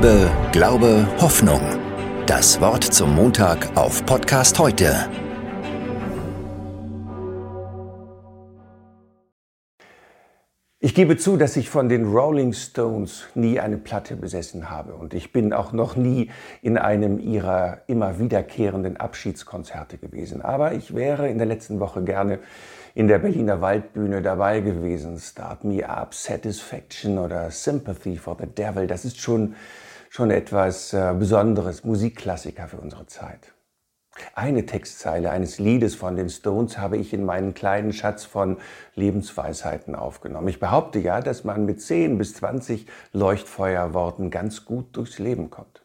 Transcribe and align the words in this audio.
Liebe, 0.00 0.30
Glaube, 0.52 1.08
Hoffnung. 1.20 1.60
Das 2.26 2.60
Wort 2.60 2.84
zum 2.84 3.16
Montag 3.16 3.76
auf 3.76 4.06
Podcast 4.06 4.56
heute. 4.60 4.94
Ich 10.78 10.94
gebe 10.94 11.16
zu, 11.16 11.36
dass 11.36 11.56
ich 11.56 11.68
von 11.68 11.88
den 11.88 12.12
Rolling 12.12 12.52
Stones 12.52 13.24
nie 13.34 13.58
eine 13.58 13.76
Platte 13.76 14.14
besessen 14.14 14.70
habe 14.70 14.94
und 14.94 15.14
ich 15.14 15.32
bin 15.32 15.52
auch 15.52 15.72
noch 15.72 15.96
nie 15.96 16.30
in 16.62 16.78
einem 16.78 17.18
ihrer 17.18 17.80
immer 17.88 18.20
wiederkehrenden 18.20 18.98
Abschiedskonzerte 18.98 19.98
gewesen. 19.98 20.42
Aber 20.42 20.74
ich 20.74 20.94
wäre 20.94 21.28
in 21.28 21.38
der 21.38 21.48
letzten 21.48 21.80
Woche 21.80 22.04
gerne 22.04 22.38
in 22.94 23.08
der 23.08 23.18
Berliner 23.18 23.60
Waldbühne 23.60 24.22
dabei 24.22 24.60
gewesen. 24.60 25.18
Start 25.18 25.64
Me 25.64 25.88
Up, 25.88 26.14
Satisfaction 26.14 27.18
oder 27.18 27.50
Sympathy 27.50 28.16
for 28.16 28.36
the 28.38 28.46
Devil, 28.46 28.86
das 28.86 29.04
ist 29.04 29.20
schon, 29.20 29.56
schon 30.08 30.30
etwas 30.30 30.92
äh, 30.92 31.14
Besonderes, 31.18 31.84
Musikklassiker 31.84 32.68
für 32.68 32.78
unsere 32.78 33.06
Zeit. 33.06 33.52
Eine 34.34 34.66
Textzeile 34.66 35.30
eines 35.30 35.58
Liedes 35.58 35.94
von 35.94 36.16
den 36.16 36.28
Stones 36.28 36.78
habe 36.78 36.96
ich 36.96 37.12
in 37.12 37.24
meinen 37.24 37.54
kleinen 37.54 37.92
Schatz 37.92 38.24
von 38.24 38.58
Lebensweisheiten 38.94 39.94
aufgenommen. 39.94 40.48
Ich 40.48 40.60
behaupte 40.60 40.98
ja, 40.98 41.20
dass 41.20 41.44
man 41.44 41.64
mit 41.64 41.80
10 41.80 42.18
bis 42.18 42.34
20 42.34 42.86
Leuchtfeuerworten 43.12 44.30
ganz 44.30 44.64
gut 44.64 44.96
durchs 44.96 45.18
Leben 45.18 45.50
kommt. 45.50 45.84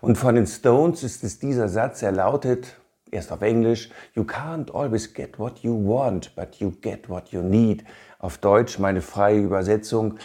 Und 0.00 0.18
von 0.18 0.34
den 0.34 0.46
Stones 0.46 1.04
ist 1.04 1.22
es 1.22 1.38
dieser 1.38 1.68
Satz, 1.68 2.02
er 2.02 2.12
lautet, 2.12 2.76
erst 3.12 3.30
auf 3.30 3.42
Englisch, 3.42 3.90
You 4.14 4.24
can't 4.24 4.74
always 4.74 5.14
get 5.14 5.38
what 5.38 5.60
you 5.60 5.72
want, 5.72 6.34
but 6.34 6.56
you 6.56 6.72
get 6.80 7.08
what 7.08 7.28
you 7.28 7.42
need. 7.42 7.84
Auf 8.18 8.38
Deutsch 8.38 8.78
meine 8.78 9.02
freie 9.02 9.38
Übersetzung, 9.38 10.18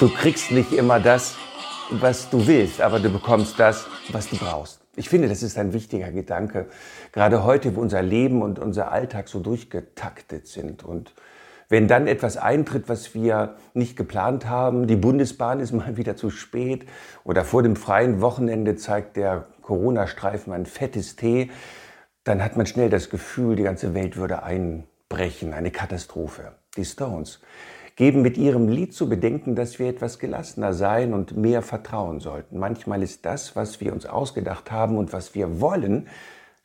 du 0.00 0.08
kriegst 0.08 0.50
nicht 0.50 0.72
immer 0.72 1.00
das, 1.00 1.36
was 1.90 2.28
du 2.30 2.46
willst, 2.46 2.80
aber 2.80 2.98
du 3.00 3.10
bekommst 3.10 3.58
das, 3.58 3.86
was 4.10 4.28
du 4.28 4.36
brauchst. 4.36 4.80
Ich 4.96 5.08
finde, 5.08 5.28
das 5.28 5.42
ist 5.42 5.58
ein 5.58 5.72
wichtiger 5.72 6.10
Gedanke, 6.10 6.66
gerade 7.12 7.44
heute, 7.44 7.74
wo 7.76 7.80
unser 7.80 8.02
Leben 8.02 8.42
und 8.42 8.58
unser 8.58 8.92
Alltag 8.92 9.28
so 9.28 9.40
durchgetaktet 9.40 10.46
sind. 10.46 10.84
Und 10.84 11.14
wenn 11.68 11.88
dann 11.88 12.06
etwas 12.06 12.36
eintritt, 12.36 12.88
was 12.88 13.14
wir 13.14 13.56
nicht 13.72 13.96
geplant 13.96 14.46
haben, 14.48 14.86
die 14.86 14.96
Bundesbahn 14.96 15.60
ist 15.60 15.72
mal 15.72 15.96
wieder 15.96 16.16
zu 16.16 16.30
spät 16.30 16.86
oder 17.24 17.44
vor 17.44 17.62
dem 17.62 17.76
freien 17.76 18.20
Wochenende 18.20 18.76
zeigt 18.76 19.16
der 19.16 19.46
Corona-Streifen 19.62 20.52
ein 20.52 20.66
fettes 20.66 21.16
T, 21.16 21.50
dann 22.22 22.42
hat 22.42 22.56
man 22.56 22.66
schnell 22.66 22.90
das 22.90 23.10
Gefühl, 23.10 23.56
die 23.56 23.64
ganze 23.64 23.94
Welt 23.94 24.16
würde 24.16 24.42
einbrechen, 24.42 25.52
eine 25.52 25.70
Katastrophe. 25.70 26.52
Die 26.76 26.84
Stones 26.84 27.40
geben 27.96 28.22
mit 28.22 28.36
ihrem 28.36 28.68
Lied 28.68 28.92
zu 28.92 29.08
bedenken, 29.08 29.54
dass 29.54 29.78
wir 29.78 29.88
etwas 29.88 30.18
gelassener 30.18 30.72
sein 30.72 31.14
und 31.14 31.36
mehr 31.36 31.62
vertrauen 31.62 32.20
sollten. 32.20 32.58
Manchmal 32.58 33.02
ist 33.02 33.24
das, 33.24 33.54
was 33.54 33.80
wir 33.80 33.92
uns 33.92 34.06
ausgedacht 34.06 34.72
haben 34.72 34.96
und 34.96 35.12
was 35.12 35.34
wir 35.34 35.60
wollen, 35.60 36.08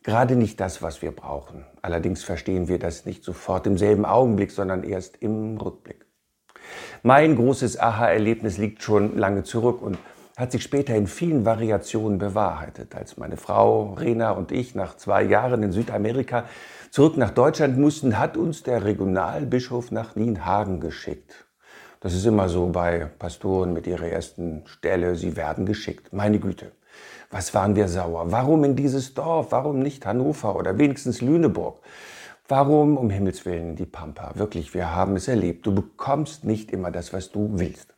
gerade 0.03 0.35
nicht 0.35 0.59
das, 0.59 0.81
was 0.81 1.01
wir 1.01 1.11
brauchen. 1.11 1.65
Allerdings 1.81 2.23
verstehen 2.23 2.67
wir 2.67 2.79
das 2.79 3.05
nicht 3.05 3.23
sofort 3.23 3.67
im 3.67 3.77
selben 3.77 4.05
Augenblick, 4.05 4.51
sondern 4.51 4.83
erst 4.83 5.17
im 5.17 5.57
Rückblick. 5.57 6.05
Mein 7.03 7.35
großes 7.35 7.79
Aha-Erlebnis 7.79 8.57
liegt 8.57 8.81
schon 8.81 9.17
lange 9.17 9.43
zurück 9.43 9.81
und 9.81 9.97
hat 10.39 10.53
sich 10.53 10.63
später 10.63 10.95
in 10.95 11.05
vielen 11.05 11.43
Variationen 11.43 12.17
bewahrheitet. 12.17 12.95
Als 12.95 13.17
meine 13.17 13.35
Frau 13.35 13.91
Rena 13.95 14.31
und 14.31 14.53
ich 14.53 14.73
nach 14.73 14.95
zwei 14.95 15.21
Jahren 15.23 15.63
in 15.63 15.73
Südamerika 15.73 16.45
zurück 16.91 17.17
nach 17.17 17.31
Deutschland 17.31 17.77
mussten, 17.77 18.17
hat 18.17 18.37
uns 18.37 18.63
der 18.63 18.85
Regionalbischof 18.85 19.91
nach 19.91 20.15
Nienhagen 20.15 20.79
geschickt. 20.79 21.45
Das 21.99 22.13
ist 22.13 22.25
immer 22.25 22.47
so 22.47 22.67
bei 22.67 23.09
Pastoren 23.19 23.73
mit 23.73 23.85
ihrer 23.85 24.07
ersten 24.07 24.63
Stelle, 24.65 25.17
sie 25.17 25.35
werden 25.35 25.65
geschickt. 25.65 26.13
Meine 26.13 26.39
Güte, 26.39 26.71
was 27.29 27.53
waren 27.53 27.75
wir 27.75 27.89
sauer? 27.89 28.31
Warum 28.31 28.63
in 28.63 28.77
dieses 28.77 29.13
Dorf? 29.13 29.47
Warum 29.51 29.79
nicht 29.79 30.05
Hannover 30.05 30.55
oder 30.55 30.77
wenigstens 30.77 31.19
Lüneburg? 31.19 31.81
Warum 32.47 32.95
um 32.95 33.09
Himmels 33.09 33.45
willen 33.45 33.75
die 33.75 33.85
Pampa? 33.85 34.31
Wirklich, 34.35 34.73
wir 34.73 34.95
haben 34.95 35.17
es 35.17 35.27
erlebt. 35.27 35.65
Du 35.65 35.75
bekommst 35.75 36.45
nicht 36.45 36.71
immer 36.71 36.91
das, 36.91 37.11
was 37.11 37.29
du 37.29 37.59
willst. 37.59 37.93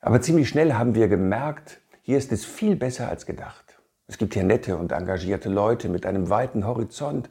Aber 0.00 0.20
ziemlich 0.22 0.48
schnell 0.48 0.74
haben 0.74 0.94
wir 0.94 1.08
gemerkt, 1.08 1.80
hier 2.02 2.16
ist 2.16 2.32
es 2.32 2.44
viel 2.44 2.74
besser 2.74 3.08
als 3.08 3.26
gedacht. 3.26 3.78
Es 4.06 4.16
gibt 4.16 4.34
hier 4.34 4.44
nette 4.44 4.76
und 4.76 4.92
engagierte 4.92 5.50
Leute 5.50 5.88
mit 5.88 6.06
einem 6.06 6.30
weiten 6.30 6.66
Horizont, 6.66 7.28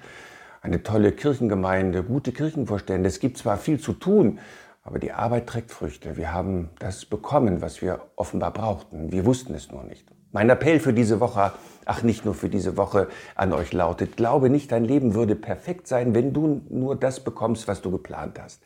eine 0.62 0.84
tolle 0.84 1.12
Kirchengemeinde, 1.12 2.04
gute 2.04 2.32
Kirchenvorstände. 2.32 3.10
Es 3.10 3.20
gibt 3.20 3.38
zwar 3.38 3.58
viel 3.58 3.80
zu 3.80 3.94
tun, 3.94 4.40
aber 4.84 5.00
die 5.00 5.12
Arbeit 5.12 5.48
trägt 5.48 5.72
Früchte. 5.72 6.16
Wir 6.16 6.32
haben 6.32 6.70
das 6.80 7.06
bekommen, 7.06 7.62
was 7.62 7.82
wir 7.82 8.02
offenbar 8.16 8.54
brauchten. 8.54 9.12
Wir 9.12 9.26
wussten 9.26 9.56
es 9.56 9.72
nur 9.72 9.84
nicht. 9.84 10.08
Mein 10.32 10.50
Appell 10.50 10.80
für 10.80 10.94
diese 10.94 11.20
Woche, 11.20 11.52
ach 11.90 12.04
nicht 12.04 12.24
nur 12.24 12.36
für 12.36 12.50
diese 12.50 12.78
Woche, 12.78 13.08
an 13.34 13.52
euch 13.52 13.74
lautet, 13.74 14.16
glaube 14.16 14.52
nicht, 14.52 14.72
dein 14.72 14.86
Leben 14.86 15.16
würde 15.16 15.36
perfekt 15.36 15.88
sein, 15.88 16.14
wenn 16.14 16.34
du 16.34 16.62
nur 16.70 16.96
das 16.96 17.20
bekommst, 17.20 17.68
was 17.68 17.82
du 17.82 17.90
geplant 17.90 18.40
hast. 18.40 18.62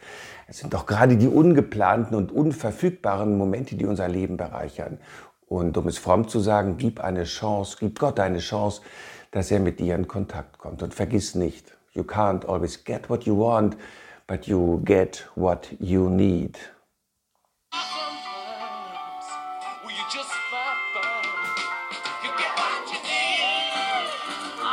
Es 0.48 0.58
sind 0.58 0.74
doch 0.74 0.86
gerade 0.86 1.16
die 1.16 1.30
ungeplanten 1.30 2.18
und 2.18 2.34
unverfügbaren 2.34 3.38
Momente, 3.38 3.76
die 3.76 3.86
unser 3.86 4.10
Leben 4.10 4.36
bereichern. 4.36 4.98
Und 5.48 5.78
um 5.78 5.88
es 5.88 5.98
fromm 5.98 6.28
zu 6.28 6.42
sagen, 6.42 6.76
gib 6.78 7.00
eine 7.00 7.24
Chance, 7.24 7.78
gib 7.80 7.98
Gott 7.98 8.20
eine 8.20 8.40
Chance, 8.40 8.82
dass 9.32 9.52
er 9.52 9.62
mit 9.62 9.80
dir 9.80 9.96
in 9.96 10.10
Kontakt 10.10 10.58
kommt. 10.58 10.84
Und 10.84 10.94
vergiss 10.94 11.34
nicht, 11.34 11.78
you 11.94 12.04
can't 12.04 12.46
always 12.46 12.84
get 12.84 13.10
what 13.10 13.24
you 13.24 13.38
want, 13.40 13.78
but 14.28 14.48
you 14.48 14.82
get 14.84 15.30
what 15.36 15.70
you 15.80 16.10
need. 16.10 16.60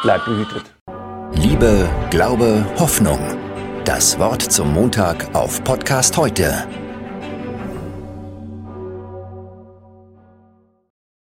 Bleib 0.03 0.25
behütet. 0.25 0.65
Liebe, 1.35 1.89
Glaube, 2.11 2.65
Hoffnung. 2.79 3.19
Das 3.85 4.19
Wort 4.19 4.43
zum 4.43 4.73
Montag 4.73 5.35
auf 5.35 5.63
Podcast 5.65 6.17
heute 6.17 6.67